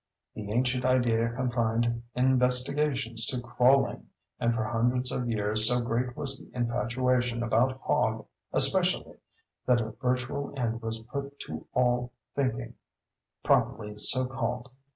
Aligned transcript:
The 0.33 0.49
ancient 0.51 0.83
idea 0.83 1.29
confined 1.31 2.01
investigations 2.15 3.27
to 3.27 3.39
crawling; 3.39 4.09
and 4.39 4.51
for 4.51 4.63
hundreds 4.63 5.11
of 5.11 5.29
years 5.29 5.67
so 5.69 5.79
great 5.79 6.17
was 6.17 6.39
the 6.39 6.49
infatuation 6.57 7.43
about 7.43 7.79
Hog 7.81 8.25
especially, 8.51 9.17
that 9.67 9.79
a 9.79 9.91
virtual 9.91 10.55
end 10.57 10.81
was 10.81 11.03
put 11.03 11.39
to 11.41 11.67
all 11.75 12.13
thinking, 12.35 12.73
properly 13.43 13.95
so 13.95 14.25
called. 14.25 14.71